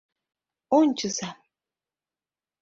[0.77, 1.29] Ончыза!